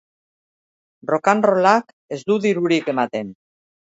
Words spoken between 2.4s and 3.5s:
dirurik ematen.